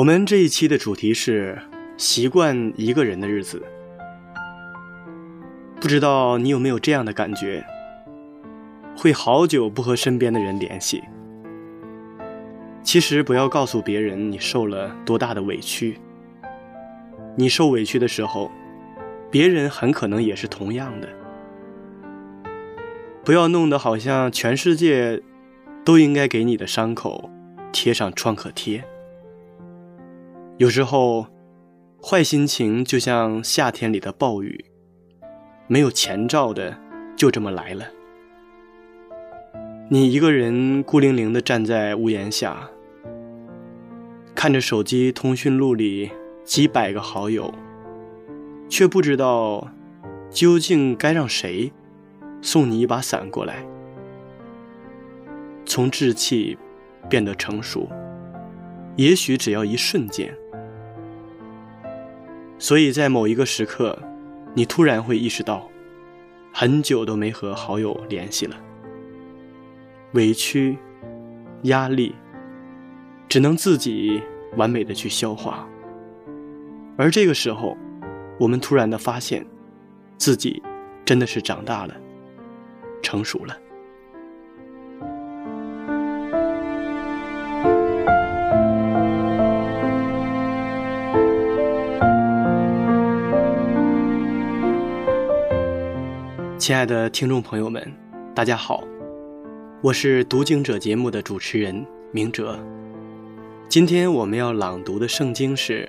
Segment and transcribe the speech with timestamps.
[0.00, 1.58] 我们这一期的主题是
[1.98, 3.62] 习惯一个人的日子。
[5.78, 7.62] 不知道你有没有这样的感觉？
[8.96, 11.02] 会好久不和身边的人联系。
[12.82, 15.98] 其实不要告诉别人你受了多大的委屈。
[17.36, 18.50] 你受委屈的时候，
[19.30, 21.08] 别人很可能也是同样的。
[23.22, 25.20] 不要弄得好像全世界
[25.84, 27.28] 都应该给你的伤口
[27.70, 28.82] 贴上创可贴。
[30.60, 31.26] 有时候，
[32.02, 34.62] 坏心情就像夏天里的暴雨，
[35.66, 36.76] 没有前兆的
[37.16, 37.86] 就这么来了。
[39.88, 42.68] 你一个人孤零零的站在屋檐下，
[44.34, 46.10] 看着手机通讯录里
[46.44, 47.54] 几百个好友，
[48.68, 49.66] 却不知道
[50.28, 51.72] 究竟该让谁
[52.42, 53.64] 送你一把伞过来。
[55.64, 56.58] 从稚气
[57.08, 57.88] 变得成熟，
[58.96, 60.30] 也许只要一瞬间。
[62.60, 63.98] 所以在某一个时刻，
[64.54, 65.66] 你突然会意识到，
[66.52, 68.54] 很久都没和好友联系了。
[70.12, 70.76] 委屈、
[71.62, 72.14] 压力，
[73.30, 74.22] 只能自己
[74.58, 75.66] 完美的去消化。
[76.98, 77.74] 而这个时候，
[78.38, 79.46] 我们突然的发现，
[80.18, 80.62] 自己
[81.02, 81.96] 真的是长大了，
[83.02, 83.56] 成熟了。
[96.60, 97.90] 亲爱的听众朋友们，
[98.34, 98.84] 大家好，
[99.80, 102.60] 我是读经者节目的主持人明哲。
[103.66, 105.88] 今天我们要朗读的圣经是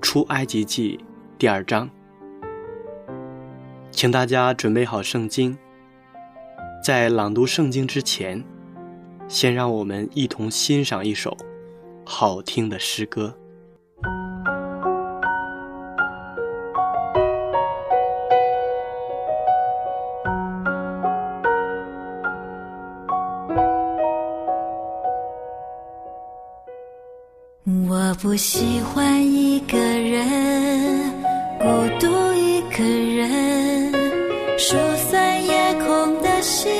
[0.02, 0.98] 《出埃及记》
[1.38, 1.88] 第二章，
[3.92, 5.56] 请大家准备好圣经。
[6.82, 8.44] 在朗读圣经之前，
[9.28, 11.36] 先让我们一同欣赏一首
[12.04, 13.32] 好听的诗歌。
[27.90, 31.12] 我不喜欢一个人，
[31.58, 31.66] 孤
[32.00, 33.92] 独一个人，
[34.56, 34.74] 疏
[35.10, 36.72] 散夜空的星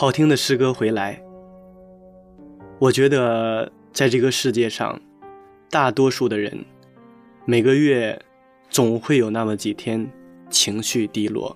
[0.00, 1.22] 好听的诗歌回来，
[2.78, 4.98] 我觉得在这个世界上，
[5.68, 6.64] 大多数的人
[7.44, 8.18] 每个月
[8.70, 10.10] 总会有那么几天
[10.48, 11.54] 情绪低落，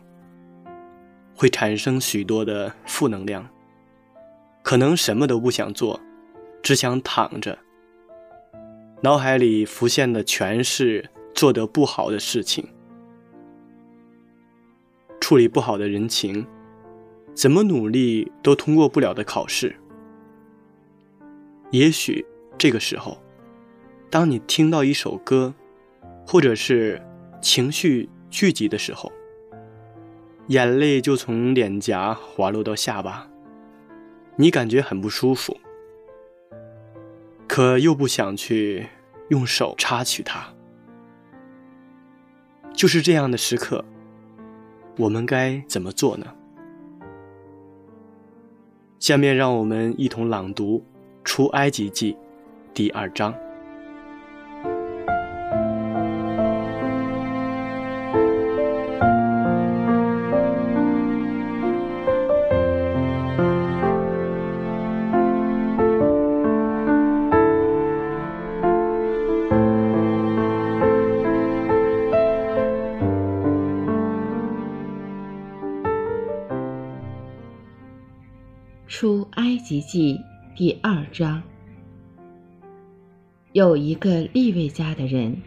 [1.35, 3.49] 会产生许多的负能量，
[4.63, 5.99] 可能什么都不想做，
[6.63, 7.59] 只想躺着，
[9.01, 12.69] 脑海里浮现的全是做得不好的事情，
[15.19, 16.47] 处理不好的人情。
[17.35, 19.75] 怎么努力都通过不了的考试。
[21.71, 22.25] 也许
[22.57, 23.19] 这个时候，
[24.09, 25.53] 当你听到一首歌，
[26.25, 27.03] 或者是
[27.43, 29.13] 情绪聚集的时候，
[30.47, 33.29] 眼泪就从脸颊滑落到下巴，
[34.37, 35.57] 你感觉很不舒服，
[37.49, 38.87] 可又不想去
[39.31, 40.55] 用手插去它。
[42.73, 43.85] 就是这样的时刻，
[44.97, 46.27] 我们该怎么做呢？
[49.05, 50.79] 下面让我们一同朗读
[51.25, 52.15] 《出埃及记》
[52.73, 53.35] 第二章。
[83.55, 85.41] 有一个利未家的人，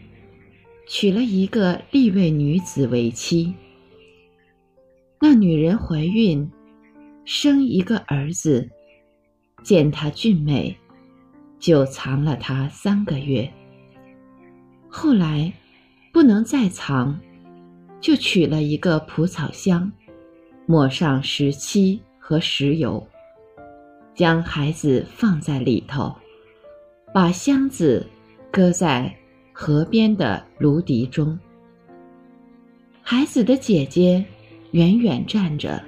[0.87, 3.53] 娶了一个利未女子为妻。
[5.19, 6.49] 那女人怀孕，
[7.25, 8.69] 生一个儿子，
[9.61, 10.73] 见他俊美，
[11.59, 13.51] 就藏了他三个月。
[14.87, 15.51] 后来
[16.13, 17.19] 不能再藏，
[17.99, 19.91] 就取了一个蒲草箱，
[20.65, 23.05] 抹上石漆和石油。
[24.15, 26.15] 将孩子放在里头，
[27.13, 28.05] 把箱子
[28.51, 29.13] 搁在
[29.53, 31.37] 河边的芦荻中。
[33.01, 34.23] 孩子的姐姐
[34.71, 35.81] 远远站着，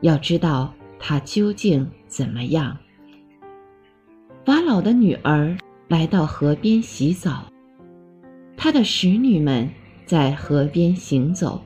[0.00, 2.76] 要知道他究竟怎么样。
[4.44, 5.56] 法老的女儿
[5.88, 7.44] 来到河边洗澡，
[8.56, 9.68] 她的使女们
[10.06, 11.62] 在河边行走。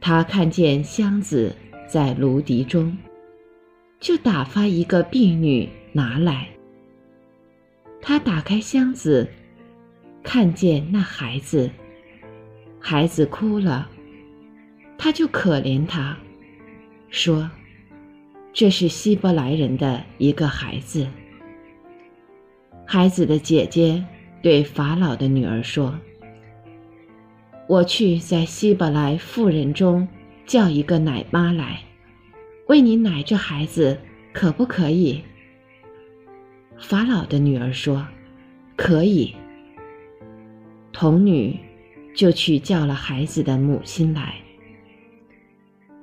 [0.00, 1.54] 她看见箱子
[1.88, 2.96] 在芦荻中。
[4.00, 6.46] 就打发一个婢女拿来。
[8.06, 9.26] 他打开箱子，
[10.22, 11.70] 看见那孩子，
[12.78, 13.88] 孩子哭了，
[14.98, 16.14] 他就可怜他，
[17.08, 17.50] 说
[18.52, 21.08] ：“这是希伯来人的一个孩子。”
[22.84, 24.04] 孩子的姐姐
[24.42, 25.98] 对法老的女儿说
[27.66, 30.06] ：“我去在希伯来妇人中
[30.44, 31.80] 叫一个奶妈来。”
[32.68, 33.98] 为你奶这孩子，
[34.34, 35.22] 可不可以？
[36.78, 38.06] 法老的女儿说
[38.76, 39.34] ：“可以。”
[40.92, 41.58] 童女
[42.14, 44.36] 就去叫了孩子的母亲来。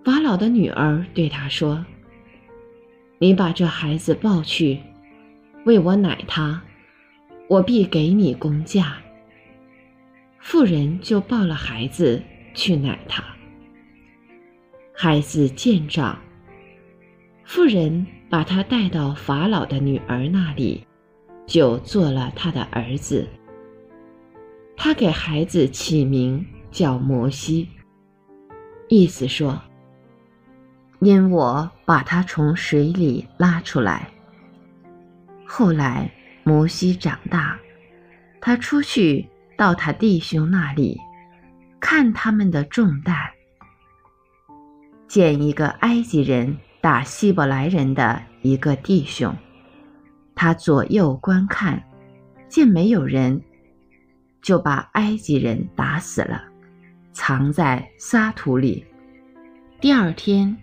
[0.04, 1.86] 法老的女儿对他说
[3.20, 4.80] ：“你把这孩子抱去，
[5.66, 6.62] 为我奶他，
[7.48, 8.98] 我必给你工价。”
[10.40, 12.22] 妇人就抱了孩子
[12.54, 13.24] 去奶他。
[14.94, 16.20] 孩子见长。
[17.44, 20.86] 妇人把他带到法老的女儿那里，
[21.46, 23.28] 就做了他的儿子。
[24.78, 27.68] 他给孩子起名叫摩西，
[28.88, 29.62] 意思说：
[31.00, 34.08] 因我把他从水里拉出来。
[35.46, 36.10] 后来
[36.44, 37.60] 摩西长大，
[38.40, 40.98] 他出去到他弟兄那里，
[41.80, 43.16] 看他们的重担，
[45.08, 46.58] 见一个埃及人。
[46.82, 49.36] 打希伯来人的一个弟兄，
[50.34, 51.82] 他左右观看，
[52.50, 53.40] 见没有人，
[54.42, 56.42] 就把埃及人打死了，
[57.14, 58.84] 藏在沙土里。
[59.80, 60.58] 第二天，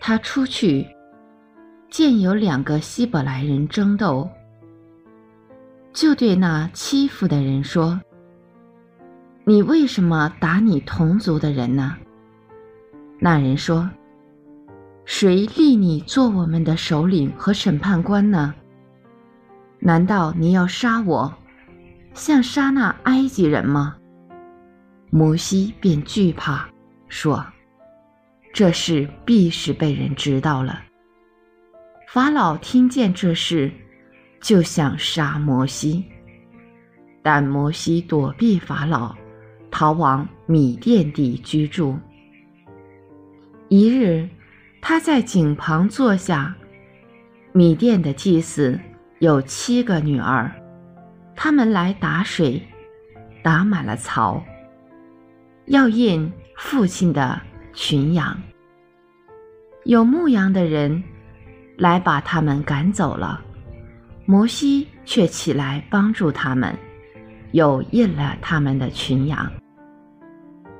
[0.00, 0.86] 他出去，
[1.90, 4.26] 见有两个希伯来人争斗，
[5.92, 8.00] 就对那欺负的人说
[9.44, 11.94] ：“你为什么打你同族的人呢？”
[13.20, 13.88] 那人说
[15.04, 18.54] ：“谁立你做我们的首领和审判官呢？
[19.78, 21.34] 难道你要杀我，
[22.14, 23.96] 像杀那埃及人吗？”
[25.10, 26.68] 摩西便惧怕，
[27.08, 27.44] 说
[28.54, 30.80] ：“这事必是被人知道了。”
[32.08, 33.70] 法老听见这事，
[34.40, 36.04] 就想杀摩西，
[37.22, 39.14] 但摩西躲避法老，
[39.70, 41.98] 逃往米甸地居住。
[43.68, 44.28] 一日，
[44.84, 46.54] 他在井旁坐下。
[47.52, 48.78] 米店的祭司
[49.20, 50.50] 有七个女儿，
[51.36, 52.60] 他们来打水，
[53.44, 54.42] 打满了槽，
[55.66, 57.40] 要印父亲的
[57.72, 58.36] 群羊。
[59.84, 61.02] 有牧羊的人
[61.76, 63.40] 来把他们赶走了，
[64.24, 66.74] 摩西却起来帮助他们，
[67.52, 69.52] 又印了他们的群羊。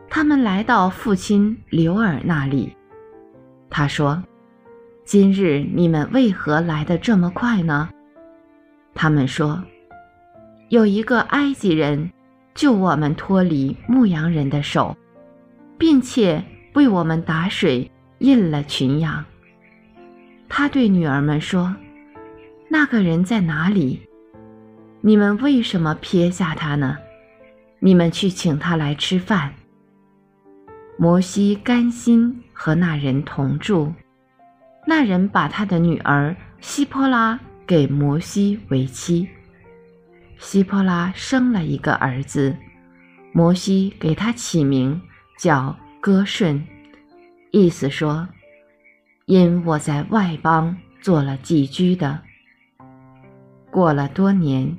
[0.09, 2.75] 他们来到父亲刘尔那里。
[3.75, 4.23] 他说
[5.03, 7.89] ：“今日你们为何来得这么快呢？”
[8.95, 9.65] 他们说
[10.69, 12.13] ：“有一个埃及人
[12.55, 14.95] 救我们脱离牧羊人的手，
[15.79, 19.25] 并且为我们打水印了群羊。”
[20.51, 21.75] 他对女儿们说
[22.69, 24.03] ：“那个人在哪里？
[25.01, 26.99] 你们为什么撇下他呢？
[27.79, 29.55] 你们去请他来吃饭。”
[30.99, 33.93] 摩西甘心和那人同住，
[34.87, 39.29] 那人把他的女儿希波拉给摩西为妻。
[40.39, 42.57] 希波拉生了一个儿子，
[43.33, 45.03] 摩西给他起名
[45.37, 46.65] 叫歌顺，
[47.51, 48.29] 意思说：
[49.27, 52.23] 因我在外邦做了寄居的。
[53.73, 54.73] 过了多年，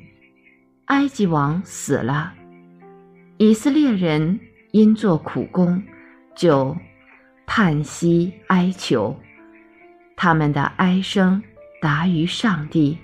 [0.85, 2.33] 埃及王死了，
[3.39, 4.39] 以色列人
[4.71, 5.83] 因做苦工。
[6.33, 6.75] 就
[7.45, 9.15] 叹息哀求，
[10.15, 11.41] 他们的哀声
[11.81, 12.97] 达于上帝。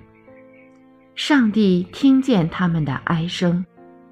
[1.15, 3.65] 上帝听见他们的哀声，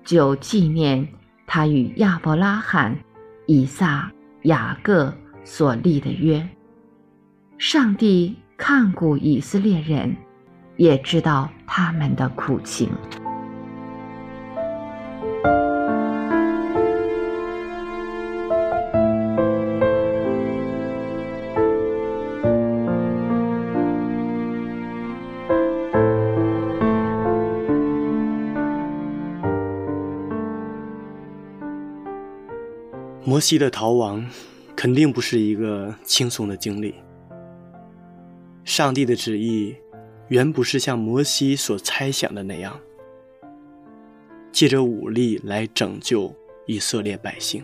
[0.03, 1.07] 就纪念
[1.45, 2.97] 他与亚伯拉罕、
[3.45, 4.11] 以撒、
[4.43, 6.47] 雅各所立的约。
[7.57, 10.15] 上帝看顾以色列人，
[10.75, 12.89] 也知道他们的苦情。
[33.27, 34.25] 摩西的逃亡
[34.73, 36.95] 肯定不是一个轻松的经历。
[38.63, 39.75] 上帝的旨意
[40.29, 42.79] 原不是像摩西所猜想的那样，
[44.53, 46.33] 借着武力来拯救
[46.67, 47.61] 以色列百姓。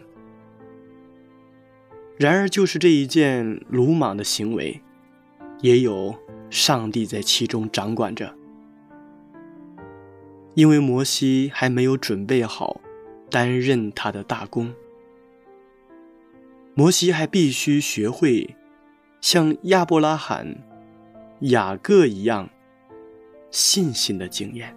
[2.18, 4.82] 然而，就是这一件鲁莽的行为，
[5.62, 6.14] 也有
[6.50, 8.36] 上帝在其中掌管着，
[10.56, 12.82] 因为摩西还没有准备好
[13.30, 14.74] 担任他的大功。
[16.76, 18.56] 摩西还必须学会
[19.22, 20.58] 像亚伯拉罕、
[21.42, 22.50] 雅各一样
[23.52, 24.76] 信心的经验。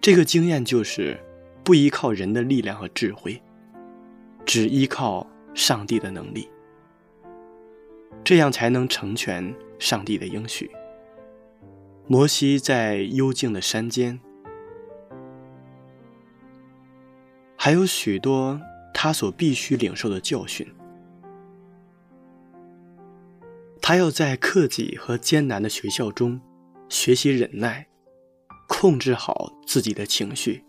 [0.00, 1.16] 这个经验就是
[1.62, 3.40] 不依靠人的力量和智慧，
[4.44, 5.24] 只依靠
[5.54, 6.48] 上帝的能力，
[8.24, 10.68] 这样才能成全上帝的应许。
[12.08, 14.18] 摩西在幽静的山间，
[17.54, 18.60] 还有许多。
[18.92, 20.66] 他所必须领受的教训，
[23.80, 26.40] 他要在克己和艰难的学校中
[26.88, 27.86] 学习忍耐，
[28.68, 30.64] 控制好自己的情绪。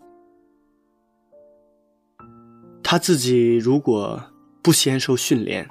[2.82, 4.22] 他自己如果
[4.62, 5.68] 不先受训练，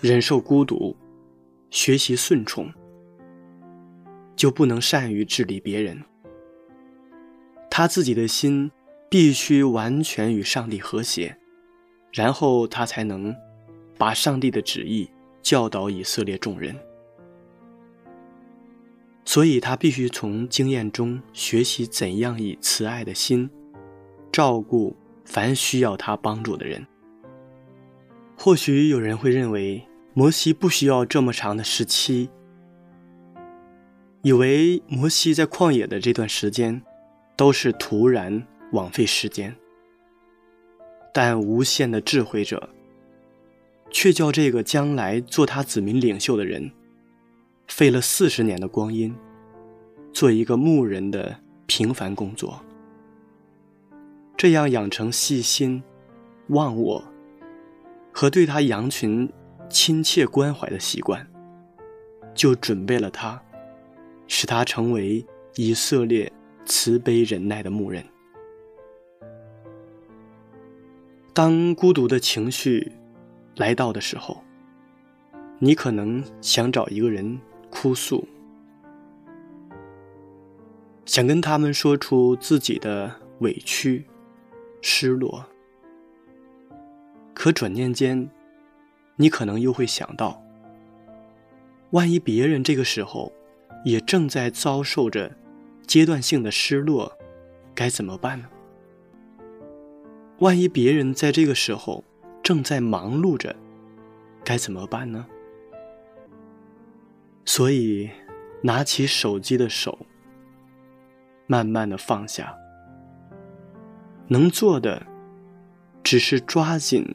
[0.00, 0.96] 忍受孤独，
[1.70, 2.72] 学习顺从，
[4.34, 6.02] 就不能善于治理别人。
[7.70, 8.70] 他自己的心
[9.10, 11.38] 必须完全与上帝和谐。
[12.12, 13.34] 然后他才能
[13.98, 15.10] 把上帝的旨意
[15.42, 16.74] 教导以色列众人，
[19.24, 23.50] 所以他必须从经验中学习怎样以慈爱的心
[24.32, 26.86] 照顾凡需要他帮助的人。
[28.36, 32.28] 或许有人会认为摩西不需要这么长的时期，
[34.22, 36.82] 以为摩西在旷野的这段时间
[37.36, 39.54] 都是徒然枉费时间。
[41.16, 42.68] 但无限的智慧者，
[43.90, 46.70] 却叫这个将来做他子民领袖的人，
[47.68, 49.16] 费了四十年的光阴，
[50.12, 52.60] 做一个牧人的平凡工作。
[54.36, 55.82] 这样养成细心、
[56.48, 57.02] 忘我
[58.12, 59.26] 和对他羊群
[59.70, 61.26] 亲切关怀的习惯，
[62.34, 63.42] 就准备了他，
[64.26, 66.30] 使他成为以色列
[66.66, 68.04] 慈悲忍耐的牧人。
[71.36, 72.90] 当孤独的情绪
[73.56, 74.42] 来到的时候，
[75.58, 77.38] 你可能想找一个人
[77.68, 78.26] 哭诉，
[81.04, 84.06] 想跟他们说出自己的委屈、
[84.80, 85.44] 失落。
[87.34, 88.30] 可转念间，
[89.16, 90.42] 你可能又会想到：
[91.90, 93.30] 万一别人这个时候
[93.84, 95.36] 也正在遭受着
[95.86, 97.12] 阶段性的失落，
[97.74, 98.48] 该怎么办呢？
[100.38, 102.04] 万一别人在这个时候
[102.42, 103.56] 正在忙碌着，
[104.44, 105.26] 该怎么办呢？
[107.44, 108.10] 所以，
[108.62, 109.98] 拿起手机的手，
[111.46, 112.54] 慢慢的放下。
[114.28, 115.06] 能做的，
[116.02, 117.06] 只是抓紧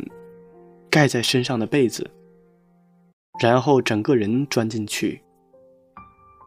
[0.90, 2.10] 盖在身上的被子，
[3.40, 5.22] 然后整个人钻进去。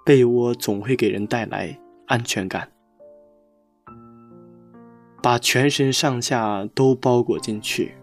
[0.05, 2.71] 被窝总会给人带来安全感。
[5.25, 7.95] 把全身上下都包裹进去，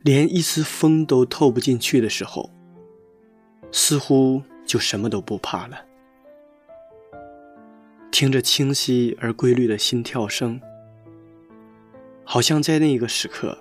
[0.00, 2.50] 连一丝风都透不进去的时候，
[3.70, 5.78] 似乎就什么都不怕了。
[8.10, 10.60] 听着清晰而规律的心跳声，
[12.24, 13.56] 好像在那个时刻，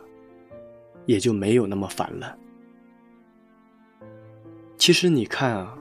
[1.06, 2.36] 也就没有那么烦了。
[4.76, 5.78] 其实你看啊，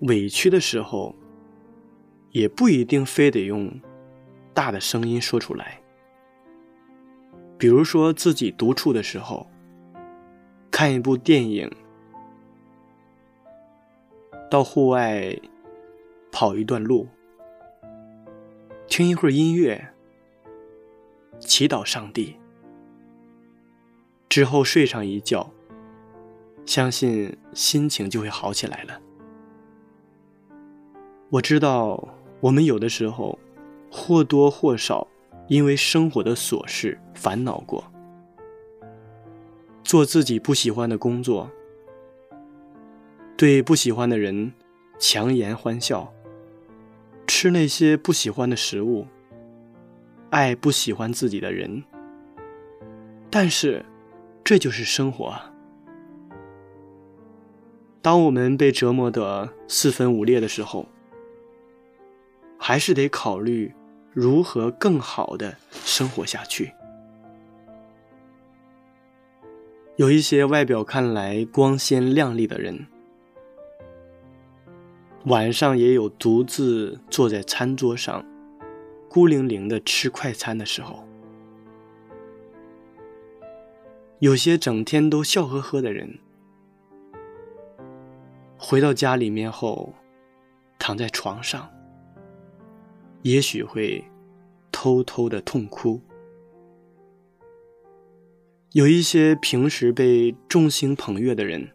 [0.00, 1.14] 委屈的时候。
[2.32, 3.70] 也不一定非得用
[4.52, 5.80] 大的声音说出来。
[7.58, 9.46] 比如说自己独处的时候，
[10.70, 11.70] 看一部电影，
[14.50, 15.38] 到户外
[16.32, 17.06] 跑一段路，
[18.88, 19.90] 听一会儿音乐，
[21.38, 22.36] 祈祷上帝，
[24.28, 25.48] 之后睡上一觉，
[26.66, 29.00] 相信心情就会好起来了。
[31.28, 32.08] 我知道。
[32.42, 33.38] 我们有的时候，
[33.88, 35.06] 或多或少
[35.46, 37.84] 因为生活的琐事烦恼过，
[39.84, 41.48] 做自己不喜欢的工作，
[43.36, 44.52] 对不喜欢的人
[44.98, 46.12] 强颜欢笑，
[47.28, 49.06] 吃那些不喜欢的食物，
[50.30, 51.84] 爱不喜欢自己的人。
[53.30, 53.84] 但是，
[54.42, 55.52] 这就是生活啊！
[58.02, 60.88] 当我们被折磨得四分五裂的时候，
[62.64, 63.74] 还是得考虑
[64.12, 66.72] 如何更好的生活下去。
[69.96, 72.86] 有一些外表看来光鲜亮丽的人，
[75.24, 78.24] 晚上也有独自坐在餐桌上，
[79.08, 81.04] 孤零零的吃快餐的时候；
[84.20, 86.20] 有些整天都笑呵呵的人，
[88.56, 89.92] 回到家里面后，
[90.78, 91.68] 躺在床上。
[93.22, 94.04] 也许会
[94.70, 96.00] 偷偷的痛哭。
[98.72, 101.70] 有一些平时被众星捧月的人，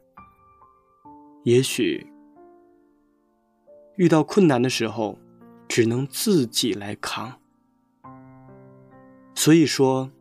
[1.43, 2.07] 也许
[3.95, 5.19] 遇到困难的时候，
[5.67, 7.39] 只能自己来扛。
[9.35, 10.11] 所以说，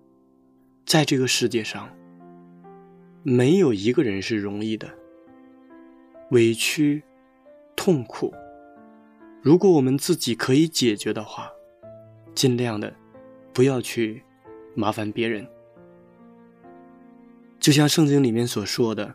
[0.85, 1.89] 在这个世界上，
[3.23, 4.87] 没有一个人是容易的。
[6.31, 7.03] 委屈、
[7.75, 8.35] 痛苦。
[9.47, 11.49] 如果我们自己可以解决的话，
[12.35, 12.93] 尽量的
[13.53, 14.21] 不要去
[14.75, 15.47] 麻烦别人。
[17.61, 19.15] 就像圣经里面所说的，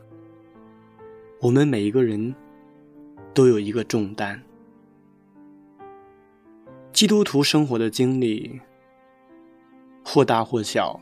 [1.41, 2.33] 我们每一个人
[3.33, 4.41] 都有一个重担。
[6.93, 8.61] 基督徒生活的经历，
[10.01, 10.97] 或大或小，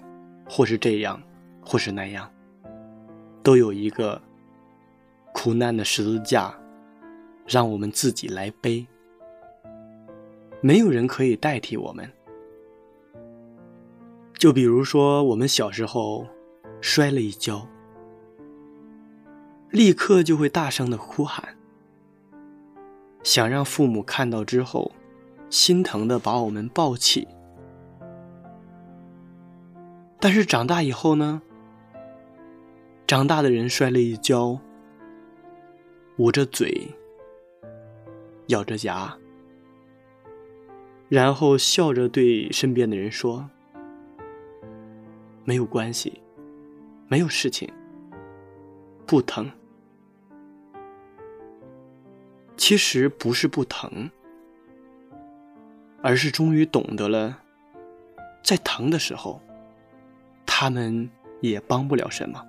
[0.50, 1.22] 或是这样，
[1.64, 2.28] 或是那样，
[3.44, 4.20] 都有一个
[5.34, 6.52] 苦难的十字架，
[7.46, 8.88] 让我们自己来背。
[10.62, 12.10] 没有人可以代替我们。
[14.38, 16.26] 就比如说，我们小时候
[16.82, 17.68] 摔了一跤，
[19.70, 21.58] 立刻就会大声的哭喊，
[23.22, 24.92] 想让父母看到之后，
[25.50, 27.28] 心疼的把我们抱起。
[30.22, 31.42] 但是长大以后呢？
[33.08, 34.60] 长大的人摔了一跤，
[36.18, 36.88] 捂着嘴，
[38.48, 39.18] 咬着牙。
[41.10, 43.50] 然后笑着对身边的人说
[45.44, 46.22] ：“没有关系，
[47.08, 47.68] 没有事情，
[49.08, 49.50] 不疼。
[52.56, 54.12] 其实不是不疼，
[56.04, 57.40] 而是终于懂得了，
[58.44, 59.42] 在疼的时候，
[60.46, 61.10] 他们
[61.42, 62.46] 也帮不了什么。”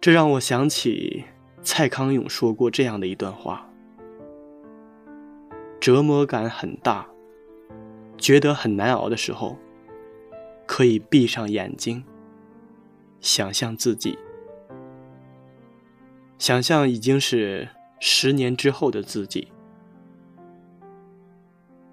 [0.00, 1.24] 这让我想起
[1.62, 3.67] 蔡康永说过这样的一段话。
[5.80, 7.08] 折磨感很大，
[8.16, 9.56] 觉得很难熬的时候，
[10.66, 12.04] 可以闭上眼睛，
[13.20, 14.18] 想象自己，
[16.36, 17.68] 想象已经是
[18.00, 19.48] 十年之后的自己，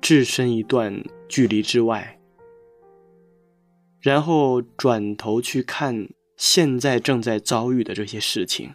[0.01, 2.19] 置身一段距离之外，
[4.01, 8.73] 然后转头去看现在正在遭遇的这些事情，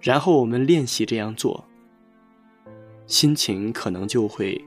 [0.00, 1.66] 然后我们练习这样做。
[3.10, 4.64] 心情可能就会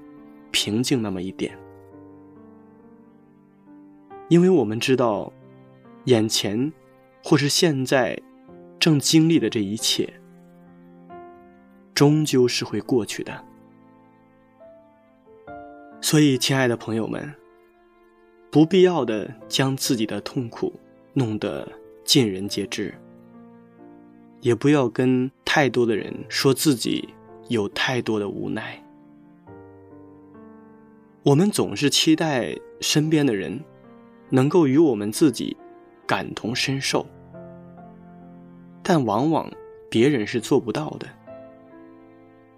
[0.51, 1.57] 平静那么一点，
[4.27, 5.31] 因为我们知道，
[6.05, 6.71] 眼前
[7.23, 8.21] 或是现在
[8.77, 10.13] 正经历的这一切，
[11.95, 13.45] 终究是会过去的。
[16.01, 17.33] 所以，亲爱的朋友们，
[18.51, 20.77] 不必要的将自己的痛苦
[21.13, 21.65] 弄得
[22.03, 22.93] 尽人皆知，
[24.41, 27.07] 也不要跟太多的人说自己。
[27.49, 28.81] 有太多的无奈，
[31.23, 33.59] 我们总是期待身边的人
[34.29, 35.55] 能够与我们自己
[36.07, 37.05] 感同身受，
[38.81, 39.51] 但往往
[39.89, 41.07] 别人是做不到的。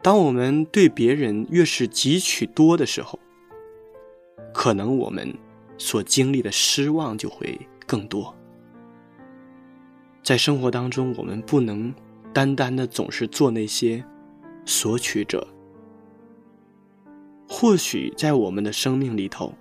[0.01, 3.19] 当我们对别人越是汲取多的时候，
[4.53, 5.33] 可能我们
[5.79, 8.33] 所经历的失望就会更多。
[10.21, 11.93] 在生活当中，我们不能
[12.31, 14.05] 单单的总是做那些。
[14.65, 15.47] 索取者，
[17.47, 19.53] 或许在我们的生命里头，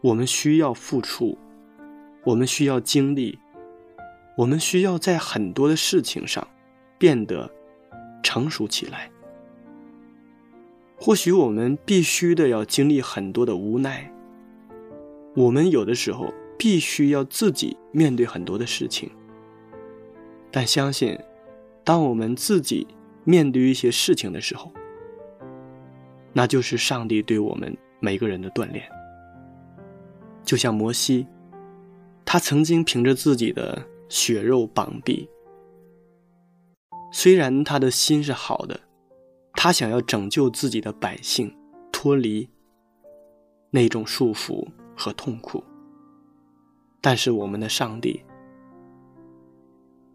[0.00, 1.38] 我们需要付出，
[2.24, 3.38] 我们需要经历，
[4.36, 6.44] 我们需要在很多的事情上
[6.98, 7.48] 变得
[8.24, 9.08] 成熟起来。
[10.98, 14.12] 或许我们必须的要经历很多的无奈，
[15.36, 19.08] 我们有的时候必须要自己面对很多的事情。
[20.50, 21.16] 但相信，
[21.84, 22.84] 当我们自己。
[23.24, 24.72] 面对一些事情的时候，
[26.32, 28.84] 那就是上帝对我们每个人的锻炼。
[30.42, 31.26] 就像摩西，
[32.24, 35.28] 他曾经凭着自己的血肉膀臂，
[37.12, 38.80] 虽然他的心是好的，
[39.52, 41.54] 他想要拯救自己的百姓
[41.92, 42.48] 脱离
[43.70, 45.62] 那种束缚和痛苦，
[47.00, 48.24] 但是我们的上帝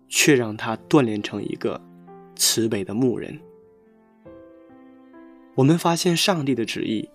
[0.08, 1.80] 却让他锻炼成一个。
[2.36, 3.40] 慈悲的牧人，
[5.56, 7.10] 我们发现上帝的旨意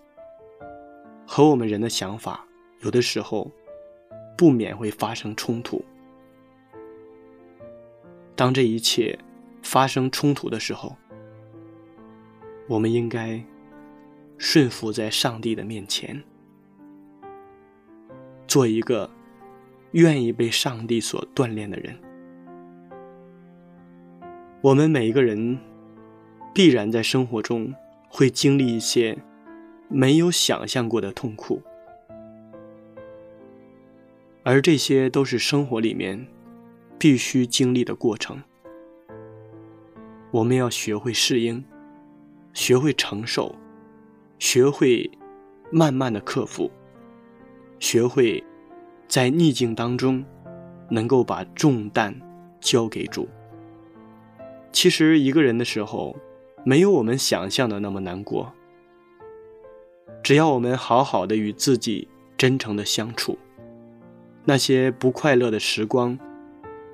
[1.26, 2.46] 和我们人的想法，
[2.80, 3.50] 有的时候
[4.36, 5.84] 不免会发生冲突。
[8.34, 9.18] 当这一切
[9.62, 10.96] 发生冲突的时候，
[12.66, 13.42] 我们应该
[14.38, 16.22] 顺服在上帝的面前，
[18.46, 19.10] 做一个
[19.92, 21.94] 愿意被上帝所锻炼的人。
[24.62, 25.58] 我们每一个人，
[26.52, 27.74] 必然在生活中
[28.10, 29.16] 会经历一些
[29.88, 31.62] 没有想象过的痛苦，
[34.42, 36.26] 而这些都是生活里面
[36.98, 38.42] 必须经历的过程。
[40.30, 41.64] 我们要学会适应，
[42.52, 43.54] 学会承受，
[44.38, 45.10] 学会
[45.72, 46.70] 慢慢的克服，
[47.78, 48.44] 学会
[49.08, 50.22] 在逆境当中
[50.90, 52.14] 能够把重担
[52.60, 53.26] 交给主。
[54.80, 56.16] 其实一个人的时候，
[56.64, 58.50] 没有我们想象的那么难过。
[60.22, 63.36] 只要我们好好的与自己真诚的相处，
[64.42, 66.18] 那些不快乐的时光，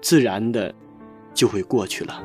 [0.03, 0.75] 自然的
[1.33, 2.25] 就会过去了。